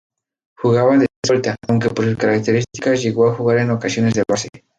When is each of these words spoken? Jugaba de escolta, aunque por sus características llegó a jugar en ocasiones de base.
Jugaba 0.57 0.97
de 0.97 1.05
escolta, 1.23 1.55
aunque 1.67 1.89
por 1.91 2.05
sus 2.05 2.17
características 2.17 3.03
llegó 3.03 3.29
a 3.29 3.35
jugar 3.35 3.59
en 3.59 3.69
ocasiones 3.69 4.15
de 4.15 4.23
base. 4.27 4.49